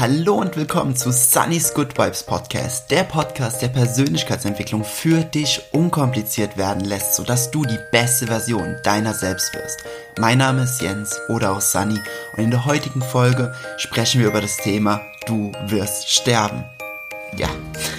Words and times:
Hallo 0.00 0.36
und 0.36 0.56
willkommen 0.56 0.94
zu 0.94 1.10
Sunny's 1.10 1.74
Good 1.74 1.98
Vibes 1.98 2.22
Podcast, 2.22 2.88
der 2.88 3.02
Podcast, 3.02 3.60
der 3.62 3.66
Persönlichkeitsentwicklung 3.66 4.84
für 4.84 5.24
dich 5.24 5.60
unkompliziert 5.72 6.56
werden 6.56 6.84
lässt, 6.84 7.16
sodass 7.16 7.50
du 7.50 7.64
die 7.64 7.80
beste 7.90 8.28
Version 8.28 8.76
deiner 8.84 9.12
selbst 9.12 9.52
wirst. 9.54 9.82
Mein 10.20 10.38
Name 10.38 10.62
ist 10.62 10.80
Jens 10.80 11.18
oder 11.28 11.50
auch 11.50 11.60
Sunny 11.60 11.98
und 12.36 12.44
in 12.44 12.52
der 12.52 12.64
heutigen 12.64 13.02
Folge 13.02 13.52
sprechen 13.76 14.20
wir 14.20 14.28
über 14.28 14.40
das 14.40 14.58
Thema 14.58 15.00
Du 15.26 15.50
wirst 15.66 16.08
sterben. 16.08 16.64
Ja. 17.36 17.48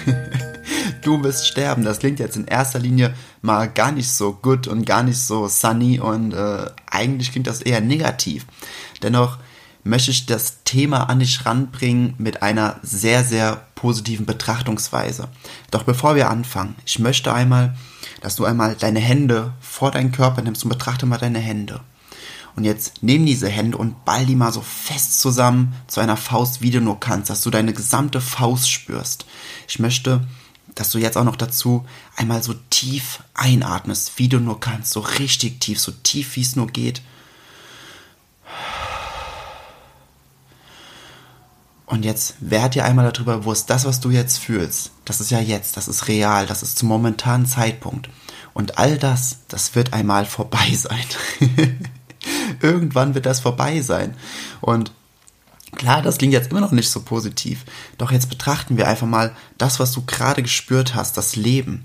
du 1.02 1.22
wirst 1.22 1.48
sterben. 1.48 1.84
Das 1.84 1.98
klingt 1.98 2.18
jetzt 2.18 2.36
in 2.36 2.46
erster 2.46 2.78
Linie 2.78 3.14
mal 3.42 3.68
gar 3.68 3.92
nicht 3.92 4.10
so 4.10 4.32
gut 4.32 4.68
und 4.68 4.86
gar 4.86 5.02
nicht 5.02 5.18
so 5.18 5.48
sunny 5.48 6.00
und 6.00 6.32
äh, 6.32 6.64
eigentlich 6.90 7.30
klingt 7.30 7.46
das 7.46 7.60
eher 7.60 7.82
negativ. 7.82 8.46
Dennoch 9.02 9.36
möchte 9.82 10.10
ich 10.10 10.26
das 10.26 10.62
Thema 10.64 11.08
an 11.08 11.20
dich 11.20 11.46
ranbringen 11.46 12.14
mit 12.18 12.42
einer 12.42 12.78
sehr, 12.82 13.24
sehr 13.24 13.64
positiven 13.74 14.26
Betrachtungsweise. 14.26 15.28
Doch 15.70 15.84
bevor 15.84 16.14
wir 16.14 16.30
anfangen, 16.30 16.74
ich 16.84 16.98
möchte 16.98 17.32
einmal, 17.32 17.76
dass 18.20 18.36
du 18.36 18.44
einmal 18.44 18.74
deine 18.74 19.00
Hände 19.00 19.52
vor 19.60 19.90
deinen 19.90 20.12
Körper 20.12 20.42
nimmst 20.42 20.64
und 20.64 20.70
betrachte 20.70 21.06
mal 21.06 21.18
deine 21.18 21.38
Hände. 21.38 21.80
Und 22.56 22.64
jetzt 22.64 23.02
nimm 23.02 23.26
diese 23.26 23.48
Hände 23.48 23.78
und 23.78 24.04
ball 24.04 24.26
die 24.26 24.34
mal 24.34 24.52
so 24.52 24.60
fest 24.60 25.20
zusammen 25.20 25.74
zu 25.86 26.00
einer 26.00 26.16
Faust, 26.16 26.60
wie 26.60 26.70
du 26.70 26.80
nur 26.80 27.00
kannst, 27.00 27.30
dass 27.30 27.42
du 27.42 27.50
deine 27.50 27.72
gesamte 27.72 28.20
Faust 28.20 28.70
spürst. 28.70 29.24
Ich 29.68 29.78
möchte, 29.78 30.26
dass 30.74 30.90
du 30.90 30.98
jetzt 30.98 31.16
auch 31.16 31.24
noch 31.24 31.36
dazu 31.36 31.86
einmal 32.16 32.42
so 32.42 32.54
tief 32.68 33.22
einatmest, 33.34 34.12
wie 34.16 34.28
du 34.28 34.40
nur 34.40 34.60
kannst, 34.60 34.92
so 34.92 35.00
richtig 35.00 35.60
tief, 35.60 35.80
so 35.80 35.92
tief 35.92 36.36
wie 36.36 36.42
es 36.42 36.56
nur 36.56 36.66
geht. 36.66 37.02
Und 41.90 42.04
jetzt 42.04 42.36
werd 42.38 42.76
dir 42.76 42.84
einmal 42.84 43.10
darüber 43.10 43.38
bewusst, 43.38 43.68
das, 43.68 43.84
was 43.84 43.98
du 43.98 44.10
jetzt 44.10 44.38
fühlst, 44.38 44.92
das 45.04 45.20
ist 45.20 45.32
ja 45.32 45.40
jetzt, 45.40 45.76
das 45.76 45.88
ist 45.88 46.06
real, 46.06 46.46
das 46.46 46.62
ist 46.62 46.78
zum 46.78 46.88
momentanen 46.88 47.46
Zeitpunkt. 47.46 48.08
Und 48.54 48.78
all 48.78 48.96
das, 48.96 49.38
das 49.48 49.74
wird 49.74 49.92
einmal 49.92 50.24
vorbei 50.24 50.72
sein. 50.72 51.04
Irgendwann 52.62 53.14
wird 53.16 53.26
das 53.26 53.40
vorbei 53.40 53.80
sein. 53.82 54.14
Und 54.60 54.92
klar, 55.72 56.00
das 56.00 56.18
klingt 56.18 56.32
jetzt 56.32 56.52
immer 56.52 56.60
noch 56.60 56.70
nicht 56.70 56.90
so 56.90 57.00
positiv. 57.02 57.64
Doch 57.98 58.12
jetzt 58.12 58.30
betrachten 58.30 58.76
wir 58.76 58.86
einfach 58.86 59.08
mal 59.08 59.34
das, 59.58 59.80
was 59.80 59.90
du 59.90 60.02
gerade 60.06 60.44
gespürt 60.44 60.94
hast, 60.94 61.16
das 61.16 61.34
Leben. 61.34 61.84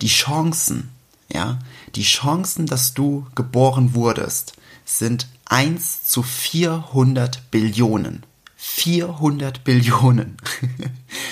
Die 0.00 0.08
Chancen, 0.08 0.90
ja, 1.32 1.60
die 1.94 2.02
Chancen, 2.02 2.66
dass 2.66 2.92
du 2.92 3.24
geboren 3.36 3.94
wurdest, 3.94 4.54
sind 4.84 5.28
1 5.44 6.02
zu 6.02 6.24
400 6.24 7.52
Billionen. 7.52 8.26
400 8.66 9.62
Billionen. 9.62 10.36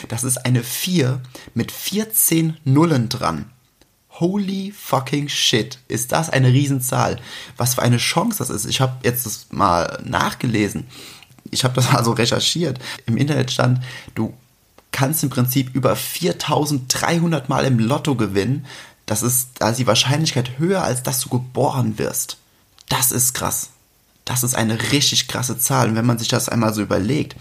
Das 0.09 0.25
ist 0.25 0.45
eine 0.45 0.63
4 0.63 1.21
mit 1.55 1.73
14 1.73 2.59
Nullen 2.65 3.09
dran. 3.09 3.51
Holy 4.11 4.73
fucking 4.77 5.29
shit. 5.29 5.79
Ist 5.89 6.13
das 6.13 6.29
eine 6.29 6.49
Riesenzahl? 6.49 7.19
Was 7.57 7.75
für 7.75 7.83
eine 7.83 7.97
Chance 7.97 8.39
das 8.39 8.51
ist. 8.51 8.67
Ich 8.67 8.81
habe 8.81 8.99
jetzt 9.03 9.25
das 9.25 9.47
mal 9.51 10.01
nachgelesen. 10.05 10.87
Ich 11.51 11.65
habe 11.65 11.75
das 11.75 11.89
also 11.95 12.13
recherchiert. 12.13 12.79
Im 13.07 13.17
Internet 13.17 13.51
stand, 13.51 13.83
du 14.15 14.35
kannst 14.91 15.23
im 15.23 15.31
Prinzip 15.31 15.75
über 15.75 15.97
4300 15.97 17.49
Mal 17.49 17.65
im 17.65 17.79
Lotto 17.79 18.15
gewinnen. 18.15 18.67
Das 19.07 19.23
ist, 19.23 19.51
da 19.59 19.71
ist 19.71 19.79
die 19.79 19.87
Wahrscheinlichkeit 19.87 20.59
höher, 20.59 20.83
als 20.85 21.03
dass 21.03 21.21
du 21.21 21.31
geboren 21.31 21.99
wirst. 21.99 22.37
Das 22.89 23.11
ist 23.11 23.33
krass 23.35 23.72
das 24.25 24.42
ist 24.42 24.55
eine 24.55 24.92
richtig 24.92 25.28
krasse 25.28 25.59
Zahl. 25.59 25.89
Und 25.89 25.97
wenn 25.97 26.06
man 26.06 26.19
sich 26.19 26.28
das 26.28 26.48
einmal 26.48 26.73
so 26.75 26.83
überlegt 26.83 27.37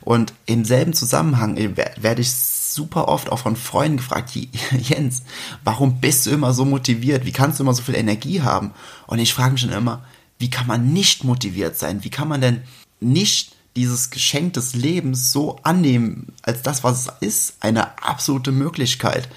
und 0.00 0.32
im 0.46 0.64
selben 0.64 0.92
Zusammenhang 0.92 1.56
äh, 1.56 1.76
werde 1.76 2.22
ich 2.22 2.34
super 2.34 3.08
oft 3.08 3.30
auch 3.30 3.38
von 3.38 3.56
Freunden 3.56 3.98
gefragt, 3.98 4.32
Jens, 4.78 5.22
warum 5.62 6.00
bist 6.00 6.26
du 6.26 6.30
immer 6.30 6.52
so 6.52 6.64
motiviert? 6.64 7.24
Wie 7.24 7.32
kannst 7.32 7.58
du 7.58 7.62
immer 7.62 7.74
so 7.74 7.82
viel 7.82 7.94
Energie 7.94 8.42
haben? 8.42 8.72
Und 9.06 9.18
ich 9.18 9.34
frage 9.34 9.52
mich 9.52 9.62
dann 9.62 9.72
immer, 9.72 10.04
wie 10.38 10.50
kann 10.50 10.66
man 10.66 10.92
nicht 10.92 11.24
motiviert 11.24 11.78
sein? 11.78 12.04
Wie 12.04 12.10
kann 12.10 12.28
man 12.28 12.40
denn 12.40 12.62
nicht 13.00 13.52
dieses 13.76 14.10
Geschenk 14.10 14.54
des 14.54 14.74
Lebens 14.74 15.32
so 15.32 15.58
annehmen, 15.62 16.32
als 16.42 16.62
das, 16.62 16.84
was 16.84 17.06
es 17.06 17.12
ist, 17.20 17.56
eine 17.60 18.02
absolute 18.02 18.52
Möglichkeit 18.52 19.28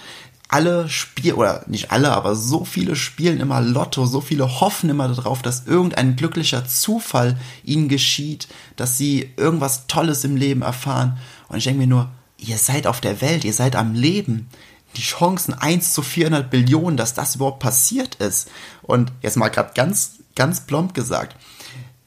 alle 0.49 0.87
spielen, 0.87 1.35
oder 1.35 1.63
nicht 1.67 1.91
alle, 1.91 2.11
aber 2.11 2.35
so 2.35 2.63
viele 2.63 2.95
spielen 2.95 3.39
immer 3.39 3.61
Lotto, 3.61 4.05
so 4.05 4.21
viele 4.21 4.61
hoffen 4.61 4.89
immer 4.89 5.07
darauf, 5.09 5.41
dass 5.41 5.65
irgendein 5.65 6.15
glücklicher 6.15 6.65
Zufall 6.65 7.37
ihnen 7.63 7.89
geschieht, 7.89 8.47
dass 8.75 8.97
sie 8.97 9.33
irgendwas 9.35 9.87
Tolles 9.87 10.23
im 10.23 10.37
Leben 10.37 10.61
erfahren. 10.61 11.17
Und 11.49 11.57
ich 11.57 11.65
denke 11.65 11.79
mir 11.79 11.87
nur, 11.87 12.09
ihr 12.37 12.57
seid 12.57 12.87
auf 12.87 13.01
der 13.01 13.21
Welt, 13.21 13.43
ihr 13.43 13.53
seid 13.53 13.75
am 13.75 13.93
Leben. 13.93 14.47
Die 14.95 15.01
Chancen 15.01 15.53
1 15.53 15.93
zu 15.93 16.01
400 16.01 16.49
Billionen, 16.49 16.97
dass 16.97 17.13
das 17.13 17.35
überhaupt 17.35 17.59
passiert 17.59 18.15
ist. 18.15 18.49
Und 18.81 19.11
jetzt 19.21 19.37
mal 19.37 19.49
gerade 19.49 19.73
ganz, 19.75 20.13
ganz 20.35 20.61
plump 20.61 20.93
gesagt, 20.93 21.35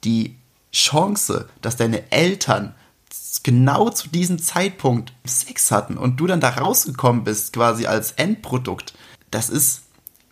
die 0.04 0.36
Chance, 0.72 1.48
dass 1.60 1.76
deine 1.76 2.10
Eltern 2.10 2.74
genau 3.42 3.90
zu 3.90 4.08
diesem 4.08 4.38
Zeitpunkt 4.38 5.12
Sex 5.24 5.70
hatten 5.70 5.96
und 5.96 6.18
du 6.18 6.26
dann 6.26 6.40
da 6.40 6.50
rausgekommen 6.50 7.24
bist, 7.24 7.52
quasi 7.52 7.86
als 7.86 8.12
Endprodukt, 8.12 8.94
das 9.30 9.48
ist, 9.48 9.82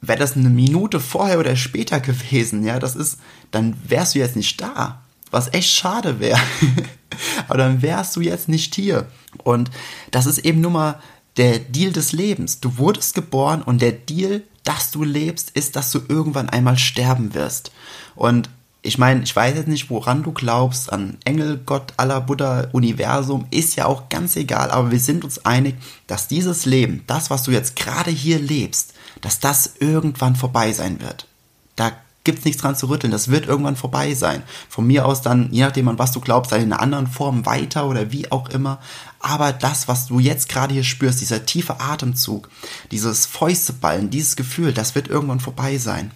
wäre 0.01 0.19
das 0.19 0.37
eine 0.37 0.51
Minute 0.51 1.01
vorher 1.01 1.39
oder 1.39 1.57
später 1.57 2.01
gewesen, 2.01 2.65
ja, 2.65 2.79
das 2.79 2.97
ist, 2.97 3.19
dann 3.51 3.77
wärst 3.87 4.15
du 4.15 4.19
jetzt 4.19 4.37
nicht 4.37 4.61
da. 4.61 5.03
Was 5.31 5.53
echt 5.53 5.71
schade 5.71 6.21
wäre. 6.21 6.41
Aber 7.49 7.59
dann 7.59 7.83
wärst 7.83 8.17
du 8.17 8.21
jetzt 8.21 8.49
nicht 8.49 8.75
hier. 8.75 9.09
Und 9.45 9.71
das 10.11 10.27
ist 10.27 10.39
eben 10.39 10.61
nur 10.61 10.71
mal 10.71 11.01
der 11.37 11.59
Deal 11.59 11.93
des 11.93 12.13
Lebens. 12.13 12.61
Du 12.61 12.79
wurdest 12.79 13.15
geboren 13.15 13.63
und 13.63 13.83
der 13.83 13.93
Deal, 13.93 14.43
dass 14.65 14.91
du 14.91 15.05
lebst, 15.05 15.51
ist, 15.51 15.77
dass 15.77 15.91
du 15.91 16.01
irgendwann 16.09 16.49
einmal 16.49 16.79
sterben 16.79 17.35
wirst. 17.35 17.73
Und 18.15 18.49
ich 18.89 18.97
meine, 18.97 19.23
ich 19.23 19.37
weiß 19.37 19.55
jetzt 19.55 19.69
nicht, 19.69 19.91
woran 19.91 20.23
du 20.23 20.33
glaubst, 20.33 20.91
an 20.91 21.19
Engel, 21.25 21.61
Gott, 21.65 21.93
Allah, 21.99 22.21
Buddha, 22.21 22.69
Universum, 22.73 23.47
ist 23.51 23.77
ja 23.77 23.85
auch 23.85 24.09
ganz 24.09 24.35
egal, 24.35 24.71
aber 24.71 24.91
wir 24.91 24.99
sind 24.99 25.25
uns 25.25 25.45
einig, 25.45 25.75
dass 26.07 26.27
dieses 26.27 26.65
Leben, 26.65 27.05
das, 27.07 27.29
was 27.29 27.43
du 27.43 27.51
jetzt 27.51 27.77
gerade 27.77 28.11
hier 28.11 28.39
lebst, 28.39 28.95
dass 29.21 29.41
das 29.41 29.75
irgendwann 29.79 30.37
vorbei 30.37 30.73
sein 30.73 31.03
wird. 31.03 31.27
Da 31.77 31.93
gibt's 32.25 32.47
nichts 32.47 32.63
dran 32.63 32.77
zu 32.77 32.89
rütteln, 32.89 33.11
das 33.11 33.29
wird 33.29 33.47
irgendwann 33.47 33.77
vorbei 33.77 34.15
sein. 34.15 34.43
Von 34.71 34.87
mir 34.87 35.05
aus 35.05 35.21
dann, 35.21 35.53
je 35.53 35.65
nachdem 35.65 35.89
an 35.89 35.99
was 35.99 36.13
du 36.13 36.21
glaubst, 36.21 36.53
in 36.53 36.63
einer 36.73 36.81
anderen 36.81 37.09
Form 37.09 37.45
weiter 37.45 37.87
oder 37.87 38.11
wie 38.11 38.33
auch 38.33 38.49
immer. 38.49 38.79
Aber 39.21 39.53
das, 39.53 39.87
was 39.87 40.07
du 40.07 40.19
jetzt 40.19 40.49
gerade 40.49 40.73
hier 40.73 40.85
spürst, 40.85 41.21
dieser 41.21 41.45
tiefe 41.45 41.79
Atemzug, 41.79 42.49
dieses 42.91 43.27
Fäusteballen, 43.27 44.09
dieses 44.09 44.35
Gefühl, 44.35 44.73
das 44.73 44.95
wird 44.95 45.09
irgendwann 45.09 45.41
vorbei 45.41 45.77
sein. 45.77 46.11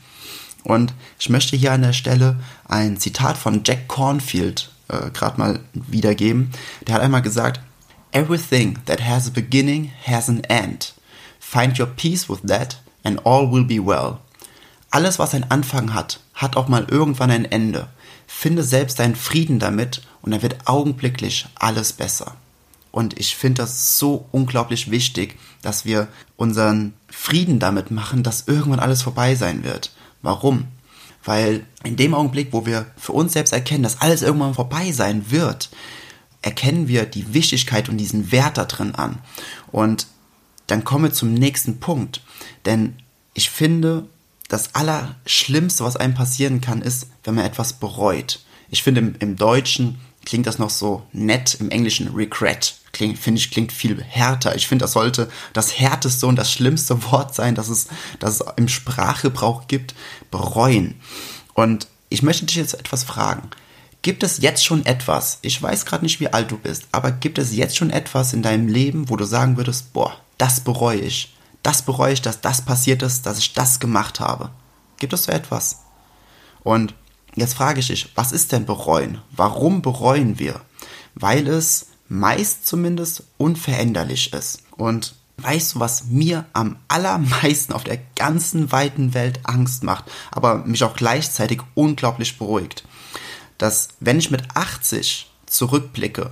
Und 0.64 0.94
ich 1.18 1.28
möchte 1.28 1.56
hier 1.56 1.72
an 1.72 1.82
der 1.82 1.92
Stelle 1.92 2.36
ein 2.68 2.98
Zitat 2.98 3.36
von 3.36 3.62
Jack 3.64 3.88
Cornfield 3.88 4.70
äh, 4.88 5.10
gerade 5.10 5.38
mal 5.38 5.60
wiedergeben. 5.72 6.50
Der 6.86 6.96
hat 6.96 7.02
einmal 7.02 7.22
gesagt, 7.22 7.60
Everything 8.12 8.78
that 8.84 9.00
has 9.00 9.26
a 9.26 9.30
beginning 9.30 9.90
has 10.06 10.28
an 10.28 10.44
end. 10.44 10.94
Find 11.40 11.80
your 11.80 11.86
peace 11.86 12.28
with 12.28 12.42
that 12.46 12.82
and 13.04 13.24
all 13.24 13.50
will 13.50 13.64
be 13.64 13.84
well. 13.84 14.18
Alles, 14.90 15.18
was 15.18 15.34
einen 15.34 15.50
Anfang 15.50 15.94
hat, 15.94 16.20
hat 16.34 16.56
auch 16.56 16.68
mal 16.68 16.86
irgendwann 16.90 17.30
ein 17.30 17.46
Ende. 17.46 17.88
Finde 18.26 18.62
selbst 18.62 18.98
deinen 18.98 19.16
Frieden 19.16 19.58
damit 19.58 20.02
und 20.20 20.32
dann 20.32 20.42
wird 20.42 20.68
augenblicklich 20.68 21.46
alles 21.54 21.94
besser. 21.94 22.36
Und 22.90 23.18
ich 23.18 23.34
finde 23.34 23.62
das 23.62 23.98
so 23.98 24.26
unglaublich 24.32 24.90
wichtig, 24.90 25.38
dass 25.62 25.86
wir 25.86 26.08
unseren 26.36 26.92
Frieden 27.08 27.58
damit 27.58 27.90
machen, 27.90 28.22
dass 28.22 28.46
irgendwann 28.46 28.80
alles 28.80 29.00
vorbei 29.00 29.34
sein 29.34 29.64
wird. 29.64 29.92
Warum? 30.22 30.68
Weil 31.24 31.66
in 31.84 31.96
dem 31.96 32.14
Augenblick, 32.14 32.52
wo 32.52 32.66
wir 32.66 32.86
für 32.96 33.12
uns 33.12 33.34
selbst 33.34 33.52
erkennen, 33.52 33.82
dass 33.82 34.00
alles 34.00 34.22
irgendwann 34.22 34.54
vorbei 34.54 34.92
sein 34.92 35.30
wird, 35.30 35.70
erkennen 36.40 36.88
wir 36.88 37.06
die 37.06 37.34
Wichtigkeit 37.34 37.88
und 37.88 37.98
diesen 37.98 38.32
Wert 38.32 38.58
da 38.58 38.64
drin 38.64 38.94
an. 38.94 39.18
Und 39.70 40.06
dann 40.66 40.84
kommen 40.84 41.04
wir 41.04 41.12
zum 41.12 41.34
nächsten 41.34 41.78
Punkt. 41.78 42.20
Denn 42.64 42.96
ich 43.34 43.50
finde, 43.50 44.06
das 44.48 44.74
Allerschlimmste, 44.74 45.84
was 45.84 45.96
einem 45.96 46.14
passieren 46.14 46.60
kann, 46.60 46.82
ist, 46.82 47.06
wenn 47.24 47.34
man 47.34 47.44
etwas 47.44 47.74
bereut. 47.74 48.40
Ich 48.70 48.82
finde, 48.82 49.00
im, 49.00 49.14
im 49.18 49.36
Deutschen 49.36 50.00
klingt 50.24 50.46
das 50.46 50.58
noch 50.58 50.70
so 50.70 51.02
nett, 51.12 51.54
im 51.60 51.70
Englischen 51.70 52.08
regret 52.08 52.76
klingt, 52.92 53.18
finde 53.18 53.40
ich, 53.40 53.50
klingt 53.50 53.72
viel 53.72 54.02
härter. 54.02 54.54
Ich 54.54 54.68
finde, 54.68 54.84
das 54.84 54.92
sollte 54.92 55.30
das 55.52 55.78
härteste 55.78 56.26
und 56.26 56.36
das 56.36 56.52
schlimmste 56.52 57.02
Wort 57.10 57.34
sein, 57.34 57.54
das 57.54 57.68
es, 57.68 57.88
das 58.18 58.40
es 58.40 58.46
im 58.56 58.68
Sprachgebrauch 58.68 59.66
gibt, 59.66 59.94
bereuen. 60.30 61.00
Und 61.54 61.88
ich 62.08 62.22
möchte 62.22 62.46
dich 62.46 62.56
jetzt 62.56 62.74
etwas 62.74 63.04
fragen. 63.04 63.50
Gibt 64.02 64.22
es 64.24 64.38
jetzt 64.38 64.64
schon 64.64 64.84
etwas, 64.84 65.38
ich 65.42 65.62
weiß 65.62 65.86
gerade 65.86 66.04
nicht, 66.04 66.18
wie 66.18 66.32
alt 66.32 66.50
du 66.50 66.58
bist, 66.58 66.88
aber 66.90 67.12
gibt 67.12 67.38
es 67.38 67.54
jetzt 67.54 67.76
schon 67.76 67.90
etwas 67.90 68.32
in 68.32 68.42
deinem 68.42 68.66
Leben, 68.66 69.08
wo 69.08 69.16
du 69.16 69.24
sagen 69.24 69.56
würdest, 69.56 69.92
boah, 69.92 70.16
das 70.38 70.60
bereue 70.60 71.00
ich. 71.00 71.34
Das 71.62 71.82
bereue 71.82 72.12
ich, 72.12 72.20
dass 72.22 72.40
das 72.40 72.62
passiert 72.62 73.02
ist, 73.02 73.24
dass 73.26 73.38
ich 73.38 73.52
das 73.52 73.78
gemacht 73.78 74.18
habe. 74.18 74.50
Gibt 74.98 75.12
es 75.12 75.24
so 75.24 75.32
etwas? 75.32 75.82
Und 76.64 76.94
jetzt 77.36 77.54
frage 77.54 77.78
ich 77.78 77.86
dich, 77.86 78.08
was 78.16 78.32
ist 78.32 78.50
denn 78.50 78.66
bereuen? 78.66 79.20
Warum 79.30 79.82
bereuen 79.82 80.40
wir? 80.40 80.60
Weil 81.14 81.46
es 81.46 81.86
meist 82.12 82.66
zumindest 82.66 83.24
unveränderlich 83.38 84.32
ist. 84.32 84.62
Und 84.76 85.14
weißt 85.38 85.74
du, 85.74 85.80
was 85.80 86.04
mir 86.04 86.44
am 86.52 86.76
allermeisten 86.88 87.72
auf 87.72 87.84
der 87.84 87.98
ganzen 88.16 88.70
weiten 88.70 89.14
Welt 89.14 89.40
Angst 89.44 89.82
macht, 89.82 90.04
aber 90.30 90.58
mich 90.58 90.84
auch 90.84 90.94
gleichzeitig 90.94 91.60
unglaublich 91.74 92.38
beruhigt? 92.38 92.84
Dass 93.56 93.88
wenn 94.00 94.18
ich 94.18 94.30
mit 94.30 94.42
80 94.54 95.30
zurückblicke 95.46 96.30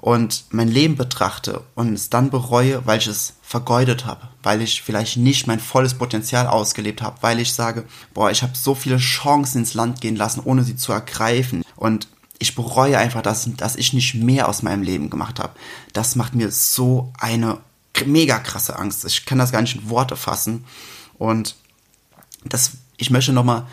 und 0.00 0.44
mein 0.50 0.68
Leben 0.68 0.96
betrachte 0.96 1.62
und 1.76 1.94
es 1.94 2.10
dann 2.10 2.28
bereue, 2.28 2.84
weil 2.86 2.98
ich 2.98 3.06
es 3.06 3.34
vergeudet 3.42 4.04
habe, 4.04 4.28
weil 4.42 4.60
ich 4.60 4.82
vielleicht 4.82 5.16
nicht 5.16 5.46
mein 5.46 5.60
volles 5.60 5.94
Potenzial 5.94 6.46
ausgelebt 6.46 7.00
habe, 7.00 7.16
weil 7.22 7.38
ich 7.38 7.54
sage, 7.54 7.84
boah, 8.12 8.30
ich 8.30 8.42
habe 8.42 8.52
so 8.54 8.74
viele 8.74 8.98
Chancen 8.98 9.58
ins 9.58 9.74
Land 9.74 10.00
gehen 10.00 10.16
lassen, 10.16 10.42
ohne 10.44 10.64
sie 10.64 10.76
zu 10.76 10.92
ergreifen 10.92 11.62
und 11.76 12.08
ich 12.42 12.56
bereue 12.56 12.98
einfach, 12.98 13.22
dass, 13.22 13.48
dass 13.56 13.76
ich 13.76 13.92
nicht 13.92 14.14
mehr 14.14 14.48
aus 14.48 14.62
meinem 14.62 14.82
Leben 14.82 15.10
gemacht 15.10 15.38
habe. 15.38 15.54
Das 15.92 16.16
macht 16.16 16.34
mir 16.34 16.50
so 16.50 17.12
eine 17.18 17.58
mega 18.04 18.38
krasse 18.38 18.76
Angst. 18.78 19.04
Ich 19.04 19.24
kann 19.24 19.38
das 19.38 19.52
gar 19.52 19.62
nicht 19.62 19.76
in 19.76 19.88
Worte 19.88 20.16
fassen 20.16 20.64
und 21.18 21.54
das, 22.44 22.72
ich 22.96 23.10
möchte 23.10 23.32
nochmal 23.32 23.66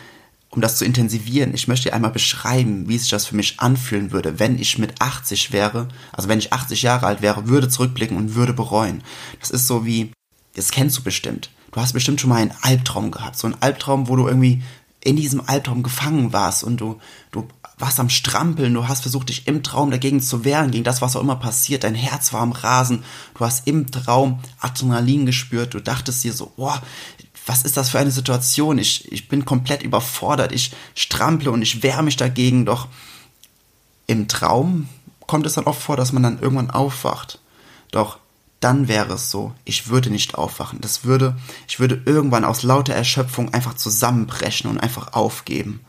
um 0.52 0.60
das 0.60 0.78
zu 0.78 0.84
intensivieren, 0.84 1.54
ich 1.54 1.68
möchte 1.68 1.92
einmal 1.92 2.10
beschreiben, 2.10 2.88
wie 2.88 2.98
sich 2.98 3.08
das 3.08 3.26
für 3.26 3.36
mich 3.36 3.60
anfühlen 3.60 4.10
würde, 4.10 4.40
wenn 4.40 4.58
ich 4.58 4.78
mit 4.78 5.00
80 5.00 5.52
wäre, 5.52 5.86
also 6.12 6.28
wenn 6.28 6.40
ich 6.40 6.52
80 6.52 6.82
Jahre 6.82 7.06
alt 7.06 7.22
wäre, 7.22 7.46
würde 7.46 7.68
zurückblicken 7.68 8.16
und 8.16 8.34
würde 8.34 8.52
bereuen. 8.52 9.04
Das 9.38 9.50
ist 9.50 9.68
so 9.68 9.86
wie, 9.86 10.10
das 10.56 10.72
kennst 10.72 10.98
du 10.98 11.02
bestimmt. 11.02 11.50
Du 11.70 11.80
hast 11.80 11.92
bestimmt 11.92 12.20
schon 12.20 12.30
mal 12.30 12.42
einen 12.42 12.54
Albtraum 12.62 13.12
gehabt, 13.12 13.36
so 13.36 13.46
einen 13.46 13.60
Albtraum, 13.60 14.08
wo 14.08 14.16
du 14.16 14.26
irgendwie 14.26 14.62
in 15.02 15.14
diesem 15.14 15.40
Albtraum 15.46 15.84
gefangen 15.84 16.32
warst 16.32 16.64
und 16.64 16.80
du, 16.80 17.00
du 17.30 17.46
warst 17.80 18.00
am 18.00 18.10
Strampeln, 18.10 18.74
du 18.74 18.88
hast 18.88 19.02
versucht, 19.02 19.28
dich 19.28 19.46
im 19.46 19.62
Traum 19.62 19.90
dagegen 19.90 20.20
zu 20.20 20.44
wehren, 20.44 20.70
gegen 20.70 20.84
das, 20.84 21.02
was 21.02 21.16
auch 21.16 21.20
immer 21.20 21.36
passiert, 21.36 21.84
dein 21.84 21.94
Herz 21.94 22.32
war 22.32 22.40
am 22.40 22.52
Rasen, 22.52 23.04
du 23.34 23.44
hast 23.44 23.66
im 23.66 23.90
Traum 23.90 24.40
Adrenalin 24.60 25.26
gespürt, 25.26 25.74
du 25.74 25.80
dachtest 25.80 26.24
dir 26.24 26.32
so, 26.32 26.52
boah, 26.56 26.80
was 27.46 27.62
ist 27.62 27.76
das 27.76 27.88
für 27.88 27.98
eine 27.98 28.10
Situation? 28.10 28.78
Ich, 28.78 29.10
ich 29.10 29.28
bin 29.28 29.44
komplett 29.44 29.82
überfordert, 29.82 30.52
ich 30.52 30.72
strample 30.94 31.50
und 31.50 31.62
ich 31.62 31.82
wehre 31.82 32.02
mich 32.02 32.16
dagegen, 32.16 32.66
doch 32.66 32.88
im 34.06 34.28
Traum 34.28 34.88
kommt 35.26 35.46
es 35.46 35.54
dann 35.54 35.64
oft 35.64 35.82
vor, 35.82 35.96
dass 35.96 36.12
man 36.12 36.22
dann 36.22 36.40
irgendwann 36.40 36.70
aufwacht. 36.70 37.40
Doch 37.92 38.18
dann 38.60 38.88
wäre 38.88 39.14
es 39.14 39.30
so, 39.30 39.54
ich 39.64 39.88
würde 39.88 40.10
nicht 40.10 40.34
aufwachen. 40.34 40.80
Das 40.80 41.04
würde, 41.04 41.36
ich 41.66 41.80
würde 41.80 42.02
irgendwann 42.04 42.44
aus 42.44 42.62
lauter 42.62 42.94
Erschöpfung 42.94 43.54
einfach 43.54 43.74
zusammenbrechen 43.74 44.68
und 44.68 44.78
einfach 44.78 45.14
aufgeben. 45.14 45.80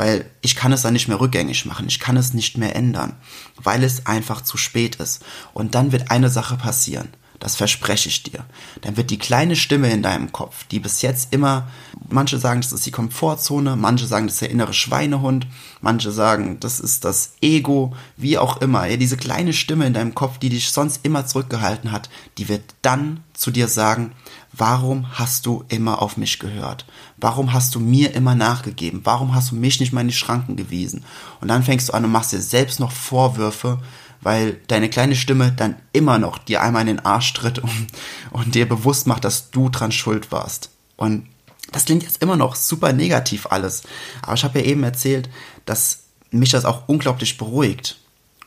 Weil 0.00 0.24
ich 0.40 0.56
kann 0.56 0.72
es 0.72 0.80
dann 0.80 0.94
nicht 0.94 1.08
mehr 1.08 1.20
rückgängig 1.20 1.66
machen. 1.66 1.84
Ich 1.86 2.00
kann 2.00 2.16
es 2.16 2.32
nicht 2.32 2.56
mehr 2.56 2.74
ändern. 2.74 3.16
Weil 3.62 3.84
es 3.84 4.06
einfach 4.06 4.40
zu 4.40 4.56
spät 4.56 4.96
ist. 4.96 5.22
Und 5.52 5.74
dann 5.74 5.92
wird 5.92 6.10
eine 6.10 6.30
Sache 6.30 6.56
passieren. 6.56 7.10
Das 7.38 7.56
verspreche 7.56 8.08
ich 8.08 8.22
dir. 8.22 8.46
Dann 8.80 8.96
wird 8.96 9.10
die 9.10 9.18
kleine 9.18 9.56
Stimme 9.56 9.90
in 9.90 10.02
deinem 10.02 10.32
Kopf, 10.32 10.64
die 10.68 10.80
bis 10.80 11.02
jetzt 11.02 11.34
immer, 11.34 11.68
manche 12.08 12.38
sagen, 12.38 12.62
das 12.62 12.72
ist 12.72 12.86
die 12.86 12.90
Komfortzone, 12.90 13.76
manche 13.76 14.06
sagen, 14.06 14.26
das 14.26 14.36
ist 14.36 14.40
der 14.40 14.50
innere 14.50 14.72
Schweinehund, 14.72 15.46
manche 15.82 16.12
sagen, 16.12 16.58
das 16.60 16.80
ist 16.80 17.04
das 17.04 17.34
Ego, 17.42 17.94
wie 18.16 18.38
auch 18.38 18.62
immer. 18.62 18.86
Ja, 18.86 18.96
diese 18.96 19.18
kleine 19.18 19.52
Stimme 19.52 19.86
in 19.86 19.92
deinem 19.92 20.14
Kopf, 20.14 20.38
die 20.38 20.48
dich 20.48 20.70
sonst 20.70 21.04
immer 21.04 21.26
zurückgehalten 21.26 21.92
hat, 21.92 22.08
die 22.38 22.48
wird 22.48 22.74
dann 22.80 23.20
zu 23.34 23.50
dir 23.50 23.68
sagen, 23.68 24.12
warum 24.52 25.18
hast 25.18 25.46
du 25.46 25.64
immer 25.68 26.02
auf 26.02 26.16
mich 26.16 26.38
gehört? 26.38 26.84
Warum 27.16 27.52
hast 27.52 27.74
du 27.74 27.80
mir 27.80 28.14
immer 28.14 28.34
nachgegeben? 28.34 29.00
Warum 29.04 29.34
hast 29.34 29.50
du 29.50 29.54
mich 29.54 29.80
nicht 29.80 29.92
mal 29.92 30.02
in 30.02 30.08
die 30.08 30.14
Schranken 30.14 30.56
gewiesen? 30.56 31.04
Und 31.40 31.48
dann 31.48 31.62
fängst 31.62 31.88
du 31.88 31.92
an 31.92 32.04
und 32.04 32.12
machst 32.12 32.32
dir 32.32 32.40
selbst 32.40 32.80
noch 32.80 32.92
Vorwürfe, 32.92 33.78
weil 34.20 34.60
deine 34.66 34.90
kleine 34.90 35.16
Stimme 35.16 35.52
dann 35.52 35.76
immer 35.92 36.18
noch 36.18 36.38
dir 36.38 36.62
einmal 36.62 36.82
in 36.82 36.96
den 36.96 37.06
Arsch 37.06 37.32
tritt 37.32 37.58
und, 37.60 37.86
und 38.30 38.54
dir 38.54 38.68
bewusst 38.68 39.06
macht, 39.06 39.24
dass 39.24 39.50
du 39.50 39.68
dran 39.68 39.92
schuld 39.92 40.32
warst. 40.32 40.70
Und 40.96 41.26
das 41.72 41.84
klingt 41.84 42.02
jetzt 42.02 42.22
immer 42.22 42.36
noch 42.36 42.56
super 42.56 42.92
negativ 42.92 43.46
alles. 43.46 43.82
Aber 44.22 44.34
ich 44.34 44.44
habe 44.44 44.58
ja 44.58 44.64
eben 44.66 44.82
erzählt, 44.82 45.30
dass 45.64 46.00
mich 46.30 46.50
das 46.50 46.64
auch 46.64 46.88
unglaublich 46.88 47.38
beruhigt. 47.38 47.96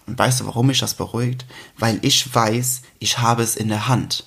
Und 0.06 0.20
weißt 0.20 0.42
du, 0.42 0.46
warum 0.46 0.68
mich 0.68 0.80
das 0.80 0.96
beruhigt? 0.96 1.46
Weil 1.78 2.00
ich 2.02 2.34
weiß, 2.34 2.82
ich 3.00 3.20
habe 3.20 3.42
es 3.42 3.56
in 3.56 3.70
der 3.70 3.88
Hand 3.88 4.26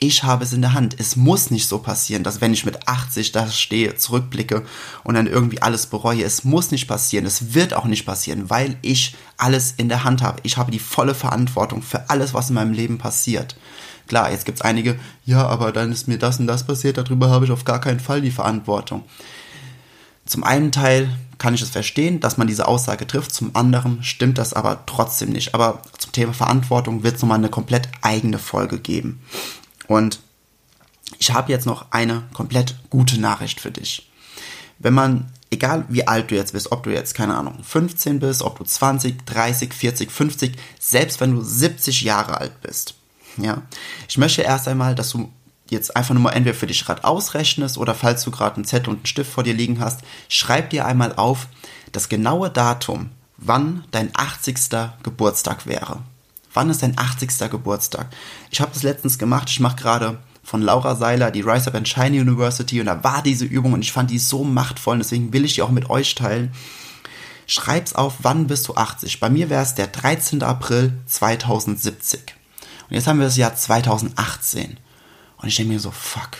ich 0.00 0.24
habe 0.24 0.44
es 0.44 0.52
in 0.52 0.62
der 0.62 0.72
Hand. 0.72 0.96
Es 0.98 1.14
muss 1.14 1.50
nicht 1.50 1.68
so 1.68 1.78
passieren, 1.78 2.24
dass 2.24 2.40
wenn 2.40 2.52
ich 2.52 2.64
mit 2.64 2.88
80 2.88 3.32
da 3.32 3.46
stehe, 3.48 3.96
zurückblicke 3.96 4.64
und 5.04 5.14
dann 5.14 5.26
irgendwie 5.26 5.62
alles 5.62 5.86
bereue. 5.86 6.24
Es 6.24 6.44
muss 6.44 6.70
nicht 6.70 6.88
passieren. 6.88 7.26
Es 7.26 7.54
wird 7.54 7.74
auch 7.74 7.84
nicht 7.84 8.06
passieren, 8.06 8.50
weil 8.50 8.76
ich 8.82 9.14
alles 9.36 9.74
in 9.76 9.88
der 9.88 10.04
Hand 10.04 10.22
habe. 10.22 10.40
Ich 10.42 10.56
habe 10.56 10.70
die 10.70 10.78
volle 10.78 11.14
Verantwortung 11.14 11.82
für 11.82 12.10
alles, 12.10 12.34
was 12.34 12.48
in 12.48 12.54
meinem 12.54 12.72
Leben 12.72 12.98
passiert. 12.98 13.56
Klar, 14.08 14.32
jetzt 14.32 14.44
gibt 14.44 14.58
es 14.58 14.62
einige, 14.62 14.98
ja, 15.24 15.46
aber 15.46 15.70
dann 15.70 15.92
ist 15.92 16.08
mir 16.08 16.18
das 16.18 16.40
und 16.40 16.48
das 16.48 16.64
passiert, 16.64 16.98
darüber 16.98 17.30
habe 17.30 17.44
ich 17.44 17.52
auf 17.52 17.64
gar 17.64 17.80
keinen 17.80 18.00
Fall 18.00 18.20
die 18.20 18.32
Verantwortung. 18.32 19.04
Zum 20.26 20.42
einen 20.42 20.72
Teil 20.72 21.08
kann 21.38 21.54
ich 21.54 21.62
es 21.62 21.70
verstehen, 21.70 22.20
dass 22.20 22.36
man 22.36 22.46
diese 22.46 22.66
Aussage 22.66 23.06
trifft, 23.06 23.32
zum 23.32 23.54
anderen 23.54 24.02
stimmt 24.02 24.38
das 24.38 24.52
aber 24.52 24.84
trotzdem 24.86 25.30
nicht. 25.30 25.54
Aber 25.54 25.82
zum 25.98 26.12
Thema 26.12 26.32
Verantwortung 26.32 27.02
wird 27.02 27.16
es 27.16 27.22
nochmal 27.22 27.38
eine 27.38 27.48
komplett 27.48 27.88
eigene 28.02 28.38
Folge 28.38 28.78
geben. 28.78 29.20
Und 29.90 30.20
ich 31.18 31.32
habe 31.32 31.50
jetzt 31.50 31.66
noch 31.66 31.86
eine 31.90 32.22
komplett 32.32 32.76
gute 32.90 33.20
Nachricht 33.20 33.60
für 33.60 33.72
dich. 33.72 34.08
Wenn 34.78 34.94
man, 34.94 35.32
egal 35.50 35.84
wie 35.88 36.06
alt 36.06 36.30
du 36.30 36.36
jetzt 36.36 36.52
bist, 36.52 36.70
ob 36.70 36.84
du 36.84 36.90
jetzt, 36.90 37.16
keine 37.16 37.34
Ahnung, 37.34 37.58
15 37.64 38.20
bist, 38.20 38.42
ob 38.42 38.56
du 38.56 38.64
20, 38.64 39.26
30, 39.26 39.74
40, 39.74 40.12
50, 40.12 40.56
selbst 40.78 41.20
wenn 41.20 41.34
du 41.34 41.42
70 41.42 42.02
Jahre 42.02 42.38
alt 42.38 42.60
bist, 42.60 42.94
ja, 43.36 43.62
ich 44.08 44.16
möchte 44.16 44.42
erst 44.42 44.68
einmal, 44.68 44.94
dass 44.94 45.10
du 45.10 45.28
jetzt 45.68 45.96
einfach 45.96 46.14
nur 46.14 46.22
mal 46.22 46.34
entweder 46.34 46.56
für 46.56 46.68
dich 46.68 46.84
gerade 46.84 47.02
ausrechnest 47.02 47.76
oder 47.76 47.96
falls 47.96 48.22
du 48.22 48.30
gerade 48.30 48.54
einen 48.54 48.66
Zettel 48.66 48.90
und 48.90 48.98
einen 48.98 49.06
Stift 49.06 49.32
vor 49.32 49.42
dir 49.42 49.54
liegen 49.54 49.80
hast, 49.80 50.02
schreib 50.28 50.70
dir 50.70 50.86
einmal 50.86 51.16
auf 51.16 51.48
das 51.90 52.08
genaue 52.08 52.48
Datum, 52.48 53.10
wann 53.38 53.82
dein 53.90 54.10
80. 54.14 54.56
Geburtstag 55.02 55.66
wäre. 55.66 55.98
Wann 56.52 56.70
ist 56.70 56.82
dein 56.82 56.98
80. 56.98 57.50
Geburtstag? 57.50 58.08
Ich 58.50 58.60
habe 58.60 58.72
das 58.72 58.82
letztens 58.82 59.18
gemacht. 59.18 59.48
Ich 59.50 59.60
mache 59.60 59.76
gerade 59.76 60.18
von 60.42 60.62
Laura 60.62 60.96
Seiler 60.96 61.30
die 61.30 61.42
Rise 61.42 61.68
Up 61.68 61.76
and 61.76 61.88
Shine 61.88 62.20
University 62.20 62.80
und 62.80 62.86
da 62.86 63.04
war 63.04 63.22
diese 63.22 63.44
Übung 63.44 63.72
und 63.72 63.82
ich 63.82 63.92
fand 63.92 64.10
die 64.10 64.18
so 64.18 64.42
machtvoll 64.42 64.94
und 64.94 64.98
deswegen 65.00 65.32
will 65.32 65.44
ich 65.44 65.54
die 65.54 65.62
auch 65.62 65.70
mit 65.70 65.88
euch 65.90 66.14
teilen. 66.14 66.52
Schreib's 67.46 67.94
auf, 67.94 68.14
wann 68.22 68.46
bist 68.46 68.68
du 68.68 68.74
80? 68.74 69.20
Bei 69.20 69.28
mir 69.28 69.50
wäre 69.50 69.62
es 69.62 69.74
der 69.74 69.88
13. 69.88 70.42
April 70.42 70.92
2070. 71.06 72.34
Und 72.88 72.94
jetzt 72.94 73.06
haben 73.06 73.18
wir 73.18 73.26
das 73.26 73.36
Jahr 73.36 73.54
2018. 73.54 74.78
Und 75.36 75.48
ich 75.48 75.56
denke 75.56 75.72
mir 75.72 75.80
so, 75.80 75.90
fuck, 75.90 76.30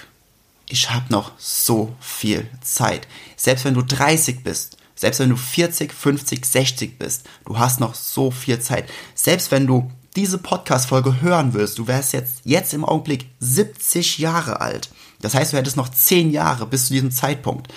ich 0.69 0.91
habe 0.91 1.07
noch 1.09 1.33
so 1.39 1.95
viel 2.01 2.49
Zeit. 2.63 3.07
Selbst 3.37 3.65
wenn 3.65 3.75
du 3.75 3.83
30 3.83 4.45
bist, 4.45 4.77
selbst 4.95 5.19
wenn 5.21 5.31
du 5.31 5.37
40, 5.37 5.93
50, 5.93 6.45
60 6.45 6.99
bist, 6.99 7.29
du 7.45 7.59
hast 7.59 7.81
noch 7.81 7.95
so 7.95 8.31
viel 8.31 8.61
Zeit. 8.61 8.89
Selbst 9.15 9.51
wenn 9.51 9.67
du 9.67 9.91
diese 10.17 10.39
Podcast-Folge 10.39 11.21
hören 11.21 11.55
wirst, 11.55 11.79
du 11.79 11.87
wärst 11.87 12.13
jetzt, 12.13 12.41
jetzt 12.45 12.75
im 12.75 12.85
Augenblick 12.85 13.27
70 13.39 14.19
Jahre 14.19 14.61
alt. 14.61 14.91
Das 15.21 15.35
heißt, 15.35 15.53
du 15.53 15.57
hättest 15.57 15.77
noch 15.77 15.89
10 15.89 16.31
Jahre 16.31 16.67
bis 16.67 16.87
zu 16.87 16.93
diesem 16.93 17.11
Zeitpunkt. 17.11 17.73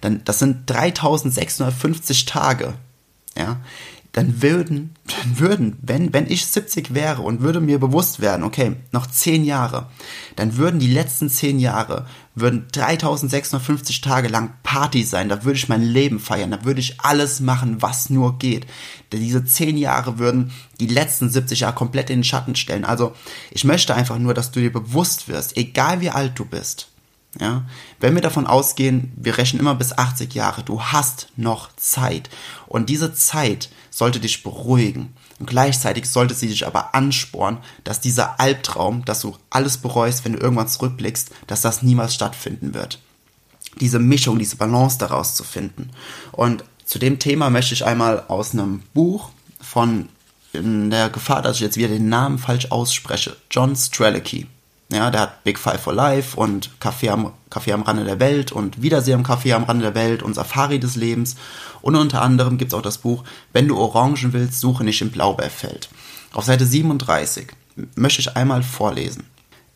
Dann, 0.00 0.22
das 0.24 0.38
sind 0.38 0.68
3650 0.68 2.24
Tage. 2.24 2.74
Ja 3.36 3.58
dann 4.16 4.40
würden, 4.40 4.94
dann 5.04 5.38
würden, 5.38 5.76
wenn, 5.82 6.14
wenn 6.14 6.30
ich 6.30 6.46
70 6.46 6.94
wäre 6.94 7.20
und 7.20 7.42
würde 7.42 7.60
mir 7.60 7.78
bewusst 7.78 8.18
werden, 8.18 8.44
okay, 8.44 8.76
noch 8.90 9.06
10 9.06 9.44
Jahre, 9.44 9.90
dann 10.36 10.56
würden 10.56 10.80
die 10.80 10.90
letzten 10.90 11.28
10 11.28 11.58
Jahre, 11.58 12.06
würden 12.34 12.64
3650 12.72 14.00
Tage 14.00 14.28
lang 14.28 14.54
Party 14.62 15.02
sein, 15.02 15.28
da 15.28 15.44
würde 15.44 15.58
ich 15.58 15.68
mein 15.68 15.82
Leben 15.82 16.18
feiern, 16.18 16.50
da 16.50 16.64
würde 16.64 16.80
ich 16.80 16.98
alles 17.02 17.40
machen, 17.40 17.82
was 17.82 18.08
nur 18.08 18.38
geht. 18.38 18.66
Denn 19.12 19.20
diese 19.20 19.44
10 19.44 19.76
Jahre 19.76 20.18
würden 20.18 20.50
die 20.80 20.86
letzten 20.86 21.28
70 21.28 21.60
Jahre 21.60 21.74
komplett 21.74 22.08
in 22.08 22.20
den 22.20 22.24
Schatten 22.24 22.56
stellen. 22.56 22.86
Also, 22.86 23.12
ich 23.50 23.64
möchte 23.64 23.94
einfach 23.94 24.18
nur, 24.18 24.32
dass 24.32 24.50
du 24.50 24.60
dir 24.60 24.72
bewusst 24.72 25.28
wirst, 25.28 25.58
egal 25.58 26.00
wie 26.00 26.08
alt 26.08 26.38
du 26.38 26.46
bist, 26.46 26.88
ja, 27.40 27.64
wenn 28.00 28.14
wir 28.14 28.22
davon 28.22 28.46
ausgehen, 28.46 29.12
wir 29.16 29.36
rechnen 29.36 29.60
immer 29.60 29.74
bis 29.74 29.96
80 29.96 30.34
Jahre, 30.34 30.62
du 30.62 30.80
hast 30.80 31.28
noch 31.36 31.74
Zeit. 31.76 32.30
Und 32.66 32.88
diese 32.88 33.14
Zeit 33.14 33.70
sollte 33.90 34.20
dich 34.20 34.42
beruhigen. 34.42 35.14
Und 35.38 35.46
gleichzeitig 35.46 36.08
sollte 36.08 36.34
sie 36.34 36.48
dich 36.48 36.66
aber 36.66 36.94
anspornen, 36.94 37.60
dass 37.84 38.00
dieser 38.00 38.40
Albtraum, 38.40 39.04
dass 39.04 39.20
du 39.20 39.36
alles 39.50 39.78
bereust, 39.78 40.24
wenn 40.24 40.32
du 40.32 40.38
irgendwann 40.38 40.68
zurückblickst, 40.68 41.30
dass 41.46 41.60
das 41.60 41.82
niemals 41.82 42.14
stattfinden 42.14 42.72
wird. 42.72 43.00
Diese 43.80 43.98
Mischung, 43.98 44.38
diese 44.38 44.56
Balance 44.56 44.96
daraus 44.98 45.34
zu 45.34 45.44
finden. 45.44 45.90
Und 46.32 46.64
zu 46.86 46.98
dem 46.98 47.18
Thema 47.18 47.50
möchte 47.50 47.74
ich 47.74 47.84
einmal 47.84 48.24
aus 48.28 48.52
einem 48.52 48.80
Buch 48.94 49.30
von 49.60 50.08
in 50.52 50.88
der 50.88 51.10
Gefahr, 51.10 51.42
dass 51.42 51.56
ich 51.56 51.62
jetzt 51.62 51.76
wieder 51.76 51.88
den 51.88 52.08
Namen 52.08 52.38
falsch 52.38 52.70
ausspreche, 52.70 53.36
John 53.50 53.76
Strelicky 53.76 54.46
Ja, 54.92 55.10
der 55.10 55.22
hat 55.22 55.44
Big 55.44 55.58
Five 55.58 55.80
for 55.80 55.92
Life 55.92 56.38
und 56.38 56.70
Café 56.80 57.10
am, 57.10 57.32
Café 57.50 57.72
am 57.72 57.82
Rande 57.82 58.04
der 58.04 58.20
Welt 58.20 58.52
und 58.52 58.82
Wiedersehen 58.82 59.16
am 59.16 59.24
Café 59.24 59.52
am 59.54 59.64
Rande 59.64 59.82
der 59.82 59.94
Welt 59.96 60.22
und 60.22 60.34
Safari 60.34 60.78
des 60.78 60.94
Lebens. 60.94 61.36
Und 61.82 61.96
unter 61.96 62.22
anderem 62.22 62.56
gibt 62.56 62.72
es 62.72 62.78
auch 62.78 62.82
das 62.82 62.98
Buch 62.98 63.24
Wenn 63.52 63.66
du 63.66 63.76
Orangen 63.76 64.32
willst, 64.32 64.60
suche 64.60 64.84
nicht 64.84 65.00
im 65.02 65.10
Blaubeerfeld. 65.10 65.88
Auf 66.32 66.44
Seite 66.44 66.66
37 66.66 67.48
möchte 67.96 68.20
ich 68.20 68.36
einmal 68.36 68.62
vorlesen. 68.62 69.24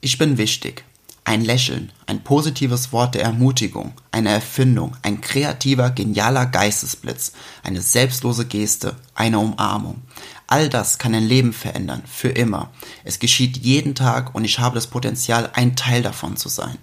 Ich 0.00 0.17
bin 0.17 0.38
wichtig. 0.38 0.85
Ein 1.31 1.45
Lächeln, 1.45 1.93
ein 2.07 2.25
positives 2.25 2.93
Wort 2.93 3.15
der 3.15 3.23
Ermutigung, 3.23 3.93
eine 4.11 4.31
Erfindung, 4.31 4.97
ein 5.03 5.21
kreativer, 5.21 5.91
genialer 5.91 6.45
Geistesblitz, 6.45 7.35
eine 7.63 7.81
selbstlose 7.83 8.47
Geste, 8.47 8.97
eine 9.15 9.39
Umarmung. 9.39 10.03
All 10.49 10.69
das 10.69 10.99
kann 10.99 11.15
ein 11.15 11.23
Leben 11.23 11.53
verändern, 11.53 12.03
für 12.05 12.31
immer. 12.31 12.73
Es 13.05 13.21
geschieht 13.21 13.59
jeden 13.59 13.95
Tag 13.95 14.35
und 14.35 14.45
ich 14.45 14.59
habe 14.59 14.75
das 14.75 14.89
Potenzial, 14.89 15.51
ein 15.53 15.77
Teil 15.77 16.03
davon 16.03 16.37
zu 16.37 16.49
sein. 16.49 16.79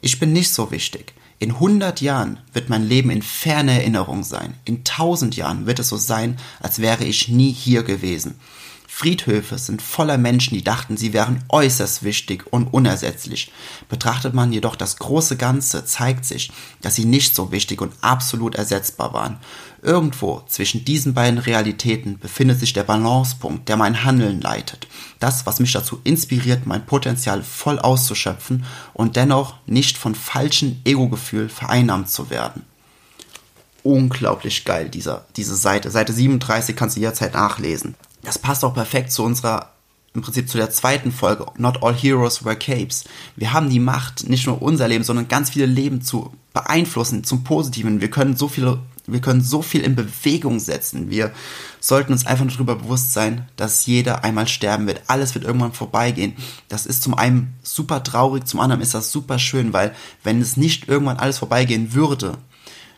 Ich 0.00 0.18
bin 0.18 0.32
nicht 0.32 0.50
so 0.50 0.70
wichtig. 0.70 1.12
In 1.38 1.50
100 1.50 2.00
Jahren 2.00 2.40
wird 2.54 2.70
mein 2.70 2.88
Leben 2.88 3.10
in 3.10 3.20
ferner 3.20 3.72
Erinnerung 3.72 4.24
sein. 4.24 4.54
In 4.64 4.78
1000 4.78 5.36
Jahren 5.36 5.66
wird 5.66 5.78
es 5.78 5.90
so 5.90 5.98
sein, 5.98 6.38
als 6.60 6.78
wäre 6.78 7.04
ich 7.04 7.28
nie 7.28 7.52
hier 7.52 7.82
gewesen. 7.82 8.40
Friedhöfe 8.98 9.58
sind 9.58 9.80
voller 9.80 10.18
Menschen, 10.18 10.54
die 10.54 10.64
dachten, 10.64 10.96
sie 10.96 11.12
wären 11.12 11.44
äußerst 11.50 12.02
wichtig 12.02 12.52
und 12.52 12.66
unersetzlich. 12.74 13.52
Betrachtet 13.88 14.34
man 14.34 14.52
jedoch 14.52 14.74
das 14.74 14.96
große 14.96 15.36
Ganze, 15.36 15.84
zeigt 15.84 16.24
sich, 16.24 16.50
dass 16.80 16.96
sie 16.96 17.04
nicht 17.04 17.36
so 17.36 17.52
wichtig 17.52 17.80
und 17.80 17.92
absolut 18.00 18.56
ersetzbar 18.56 19.12
waren. 19.12 19.36
Irgendwo 19.82 20.42
zwischen 20.48 20.84
diesen 20.84 21.14
beiden 21.14 21.38
Realitäten 21.38 22.18
befindet 22.18 22.58
sich 22.58 22.72
der 22.72 22.82
Balancepunkt, 22.82 23.68
der 23.68 23.76
mein 23.76 24.02
Handeln 24.02 24.40
leitet. 24.40 24.88
Das, 25.20 25.46
was 25.46 25.60
mich 25.60 25.70
dazu 25.70 26.00
inspiriert, 26.02 26.66
mein 26.66 26.84
Potenzial 26.84 27.44
voll 27.44 27.78
auszuschöpfen 27.78 28.64
und 28.94 29.14
dennoch 29.14 29.54
nicht 29.66 29.96
von 29.96 30.16
falschen 30.16 30.80
Ego-Gefühl 30.84 31.48
vereinnahmt 31.48 32.10
zu 32.10 32.30
werden 32.30 32.64
unglaublich 33.84 34.66
geil, 34.66 34.90
dieser, 34.90 35.24
diese 35.36 35.56
Seite. 35.56 35.90
Seite 35.90 36.12
37 36.12 36.76
kannst 36.76 36.96
du 36.96 37.00
jederzeit 37.00 37.32
nachlesen 37.32 37.94
das 38.22 38.38
passt 38.38 38.64
auch 38.64 38.74
perfekt 38.74 39.12
zu 39.12 39.22
unserer, 39.22 39.72
im 40.14 40.22
Prinzip 40.22 40.48
zu 40.48 40.58
der 40.58 40.70
zweiten 40.70 41.12
Folge, 41.12 41.46
Not 41.56 41.82
All 41.82 41.94
Heroes 41.94 42.44
Wear 42.44 42.56
Capes. 42.56 43.04
Wir 43.36 43.52
haben 43.52 43.70
die 43.70 43.80
Macht, 43.80 44.28
nicht 44.28 44.46
nur 44.46 44.60
unser 44.62 44.88
Leben, 44.88 45.04
sondern 45.04 45.28
ganz 45.28 45.50
viele 45.50 45.66
Leben 45.66 46.02
zu 46.02 46.32
beeinflussen, 46.52 47.24
zum 47.24 47.44
Positiven. 47.44 48.00
Wir 48.00 48.10
können 48.10 48.36
so 48.36 48.48
viele 48.48 48.80
wir 49.08 49.20
können 49.20 49.40
so 49.40 49.62
viel 49.62 49.80
in 49.80 49.96
Bewegung 49.96 50.60
setzen. 50.60 51.10
Wir 51.10 51.32
sollten 51.80 52.12
uns 52.12 52.26
einfach 52.26 52.44
nur 52.44 52.52
darüber 52.52 52.76
bewusst 52.76 53.12
sein, 53.12 53.48
dass 53.56 53.86
jeder 53.86 54.22
einmal 54.22 54.46
sterben 54.46 54.86
wird. 54.86 55.02
Alles 55.06 55.34
wird 55.34 55.44
irgendwann 55.44 55.72
vorbeigehen. 55.72 56.34
Das 56.68 56.86
ist 56.86 57.02
zum 57.02 57.14
einen 57.14 57.54
super 57.62 58.02
traurig, 58.02 58.46
zum 58.46 58.60
anderen 58.60 58.82
ist 58.82 58.94
das 58.94 59.10
super 59.10 59.38
schön, 59.38 59.72
weil 59.72 59.94
wenn 60.22 60.40
es 60.40 60.56
nicht 60.56 60.88
irgendwann 60.88 61.16
alles 61.16 61.38
vorbeigehen 61.38 61.94
würde, 61.94 62.38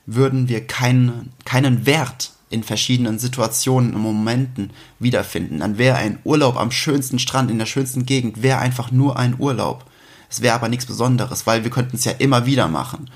würden 0.06 0.48
wir 0.48 0.66
keinen, 0.66 1.32
keinen 1.44 1.86
Wert 1.86 2.32
in 2.50 2.64
verschiedenen 2.64 3.18
Situationen 3.18 3.94
und 3.94 4.02
Momenten 4.02 4.70
wiederfinden. 4.98 5.60
Dann 5.60 5.78
wäre 5.78 5.96
ein 5.96 6.18
Urlaub 6.24 6.56
am 6.56 6.72
schönsten 6.72 7.18
Strand 7.18 7.50
in 7.50 7.58
der 7.58 7.66
schönsten 7.66 8.04
Gegend, 8.04 8.42
wäre 8.42 8.58
einfach 8.58 8.90
nur 8.90 9.16
ein 9.16 9.36
Urlaub. 9.38 9.86
Es 10.28 10.42
wäre 10.42 10.54
aber 10.54 10.68
nichts 10.68 10.86
Besonderes, 10.86 11.46
weil 11.46 11.64
wir 11.64 11.70
könnten 11.70 11.96
es 11.96 12.04
ja 12.04 12.12
immer 12.12 12.46
wieder 12.46 12.68
machen. 12.68 13.08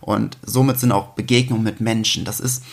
Und 0.00 0.38
somit 0.42 0.80
sind 0.80 0.92
auch 0.92 1.08
Begegnungen 1.14 1.64
mit 1.64 1.80
Menschen. 1.80 2.24
Das 2.24 2.40
ist 2.40 2.64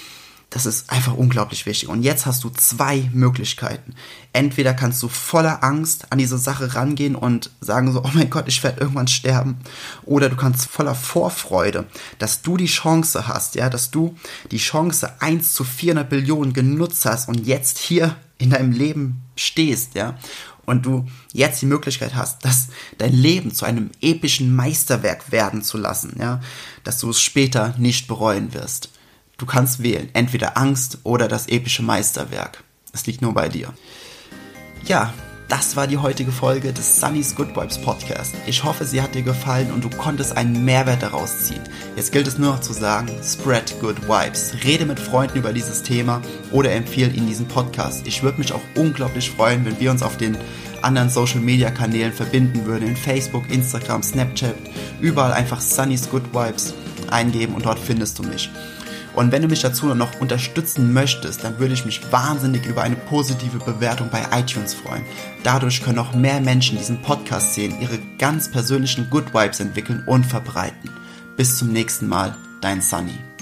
das 0.56 0.66
ist 0.66 0.90
einfach 0.90 1.14
unglaublich 1.14 1.66
wichtig. 1.66 1.90
Und 1.90 2.02
jetzt 2.02 2.26
hast 2.26 2.46
du 2.46 2.50
zwei 2.50 3.10
Möglichkeiten. 3.12 3.94
Entweder 4.32 4.74
kannst 4.74 5.04
du 5.04 5.10
voller 5.10 5.66
Angst 5.66 6.14
an 6.14 6.18
diese 6.18 6.38
Sache 6.38 6.76
rangehen 6.76 7.18
und 7.18 7.52
sagen 7.60 7.92
so, 7.92 8.06
oh 8.06 8.12
mein 8.14 8.30
Gott, 8.30 8.46
ich 8.48 8.64
werde 8.64 8.80
irgendwann 8.80 9.10
sterben. 9.10 9.58
Oder 10.06 10.30
du 10.30 10.38
kannst 10.38 10.68
voller 10.68 10.96
Vorfreude, 10.96 11.84
dass 12.20 12.42
du 12.42 12.56
die 12.56 12.68
Chance 12.68 13.28
hast, 13.28 13.56
ja, 13.56 13.70
dass 13.70 13.92
du 13.92 14.16
die 14.50 14.58
Chance 14.58 15.12
1 15.20 15.52
zu 15.52 15.66
400 15.66 16.10
Billionen 16.10 16.54
genutzt 16.54 17.06
hast 17.06 17.28
und 17.28 17.46
jetzt 17.46 17.78
hier 17.78 18.16
in 18.38 18.52
deinem 18.52 18.72
Leben 18.72 19.24
stehst, 19.36 19.96
ja, 19.96 20.18
und 20.66 20.86
du 20.86 21.06
jetzt 21.34 21.62
die 21.62 21.66
Möglichkeit 21.66 22.16
hast, 22.16 22.46
dass 22.46 22.70
dein 22.98 23.12
Leben 23.12 23.54
zu 23.54 23.66
einem 23.66 23.92
epischen 24.00 24.56
Meisterwerk 24.56 25.34
werden 25.34 25.64
zu 25.64 25.78
lassen, 25.78 26.16
ja, 26.18 26.40
dass 26.86 27.00
du 27.00 27.10
es 27.10 27.20
später 27.20 27.76
nicht 27.78 28.08
bereuen 28.08 28.54
wirst. 28.54 28.90
Du 29.38 29.46
kannst 29.46 29.84
wählen, 29.84 30.10
entweder 30.14 30.58
Angst 30.58 31.00
oder 31.04 31.28
das 31.28 31.48
epische 31.48 31.84
Meisterwerk. 31.84 32.64
Es 32.94 33.06
liegt 33.06 33.22
nur 33.22 33.34
bei 33.34 33.50
dir. 33.50 33.74
Ja, 34.86 35.14
das 35.50 35.76
war 35.76 35.88
die 35.88 35.98
heutige 35.98 36.32
Folge 36.32 36.72
des 36.72 37.00
Sunny's 37.00 37.36
Good 37.36 37.50
Vibes 37.56 37.78
Podcast. 37.78 38.34
Ich 38.48 38.64
hoffe, 38.64 38.86
sie 38.86 39.02
hat 39.02 39.14
dir 39.14 39.22
gefallen 39.22 39.72
und 39.72 39.84
du 39.84 39.90
konntest 39.90 40.38
einen 40.38 40.64
Mehrwert 40.64 41.04
daraus 41.04 41.48
ziehen. 41.48 41.62
Jetzt 41.98 42.14
gilt 42.14 42.28
es 42.28 42.38
nur 42.38 42.54
noch 42.54 42.62
zu 42.62 42.72
sagen, 42.72 43.10
spread 43.22 43.76
good 43.82 44.08
vibes. 44.08 44.56
Rede 44.64 44.86
mit 44.86 45.00
Freunden 45.00 45.38
über 45.38 45.52
dieses 45.52 45.84
Thema 45.84 46.22
oder 46.52 46.72
empfehle 46.72 47.12
ihnen 47.12 47.28
diesen 47.28 47.48
Podcast. 47.48 48.08
Ich 48.08 48.24
würde 48.24 48.40
mich 48.40 48.54
auch 48.54 48.64
unglaublich 48.76 49.30
freuen, 49.30 49.66
wenn 49.66 49.80
wir 49.80 49.92
uns 49.92 50.02
auf 50.02 50.18
den 50.18 50.38
anderen 50.82 51.10
Social 51.10 51.42
Media 51.42 51.72
Kanälen 51.72 52.14
verbinden 52.14 52.66
würden. 52.66 52.88
In 52.88 52.96
Facebook, 52.96 53.50
Instagram, 53.52 54.02
Snapchat, 54.02 54.56
überall 55.02 55.34
einfach 55.34 55.60
Sunny's 55.60 56.10
Good 56.10 56.34
Vibes 56.34 56.74
eingeben 57.12 57.54
und 57.54 57.66
dort 57.66 57.80
findest 57.80 58.18
du 58.18 58.24
mich. 58.24 58.50
Und 59.16 59.32
wenn 59.32 59.42
du 59.42 59.48
mich 59.48 59.62
dazu 59.62 59.94
noch 59.94 60.20
unterstützen 60.20 60.94
möchtest, 60.94 61.44
dann 61.44 61.58
würde 61.58 61.74
ich 61.74 61.86
mich 61.86 62.12
wahnsinnig 62.12 62.66
über 62.66 62.84
eine 62.84 62.98
positive 62.98 63.60
Bewertung 63.60 64.10
bei 64.12 64.26
iTunes 64.38 64.74
freuen. 64.74 65.06
Dadurch 65.44 65.82
können 65.82 66.00
auch 66.00 66.14
mehr 66.14 66.42
Menschen 66.42 66.78
diesen 66.78 67.02
Podcast 67.02 67.54
sehen, 67.54 67.80
ihre 67.80 68.00
ganz 68.20 68.52
persönlichen 68.52 69.10
Good 69.10 69.34
Vibes 69.34 69.62
entwickeln 69.62 70.04
und 70.06 70.26
verbreiten. 70.26 70.90
Bis 71.38 71.58
zum 71.58 71.72
nächsten 71.72 72.08
Mal, 72.08 72.36
dein 72.62 72.82
Sunny. 72.82 73.35